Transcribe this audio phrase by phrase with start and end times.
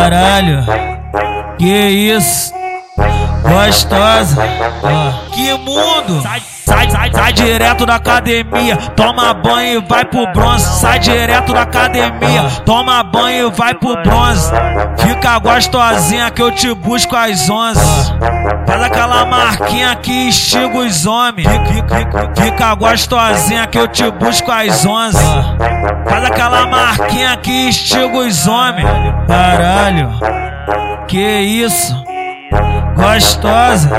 [0.00, 0.64] Caralho.
[1.58, 2.54] Que isso?
[3.42, 4.42] Gostosa,
[5.32, 6.22] que mundo!
[6.22, 10.80] Sai, sai, sai, sai direto da academia, toma banho e vai pro bronze.
[10.80, 14.52] Sai direto da academia, toma banho e vai pro bronze.
[14.98, 17.80] Fica gostosinha que eu te busco às onze.
[18.66, 21.48] Faz aquela marquinha que instiga os homens.
[21.48, 25.18] Fica, fica gostosinha que eu te busco às onze.
[26.08, 28.88] Faz aquela marquinha que instiga os homens.
[29.26, 30.10] Caralho,
[31.08, 32.09] que isso?
[32.96, 33.90] Gostosa,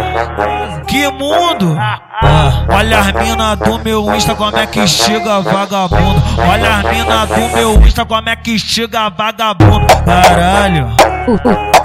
[0.87, 1.75] que mundo!
[1.79, 6.21] Ah, olha as mina do meu Insta como é que chega vagabundo.
[6.37, 9.87] Olha as mina do meu Insta como é que chega vagabundo.
[10.05, 10.87] Caralho,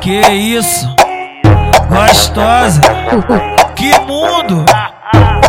[0.00, 0.94] que isso?
[1.88, 2.80] Gostosa,
[3.74, 4.64] que mundo!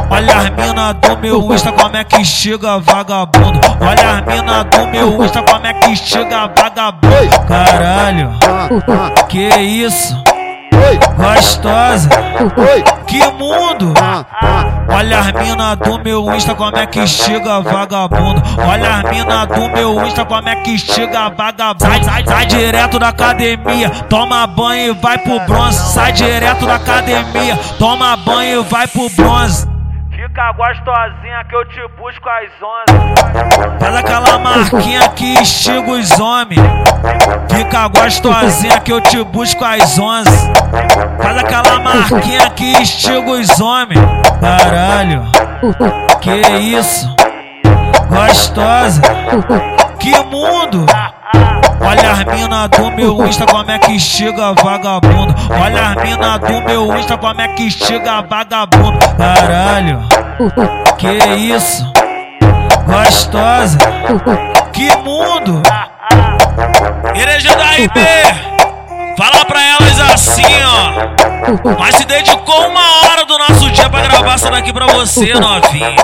[0.10, 3.60] Olha as mina do meu Insta como é que chega vagabundo.
[3.82, 7.40] Olha as mina do meu Insta como é que chega vagabundo.
[7.48, 8.32] Caralho,
[9.28, 10.16] que isso?
[10.96, 12.10] Gostosa,
[13.08, 13.94] que mundo!
[14.90, 18.42] Olha as mina do meu Insta como é que chega vagabundo.
[18.58, 21.84] Olha as mina do meu Insta como é que chega vagabundo.
[21.84, 25.94] Sai, sai, sai direto da academia, toma banho e vai pro bronze.
[25.94, 29.77] Sai direto da academia, toma banho e vai pro bronze.
[30.28, 33.80] Fica gostosinha que eu te busco às onze.
[33.80, 36.60] Faz aquela marquinha que instiga os homens.
[37.50, 40.52] Fica gostosinha que eu te busco às onze.
[41.22, 44.02] Faz aquela marquinha que instiga os homens.
[44.42, 45.24] Caralho,
[46.20, 47.08] que isso?
[48.10, 49.02] Gostosa,
[49.98, 50.86] que mundo!
[51.88, 55.34] Olha as mina do meu Insta como é que chega vagabundo.
[55.50, 59.00] Olha as mina do meu Insta como é que chega vagabundo.
[59.18, 60.02] Caralho,
[60.98, 61.90] que isso?
[62.86, 63.78] Gostosa,
[64.74, 65.62] que mundo!
[67.16, 68.00] Igreja da IP,
[69.18, 71.78] fala pra elas assim, ó.
[71.80, 75.96] Mas se dedicou uma hora do nosso dia pra gravar essa daqui pra você, novinha.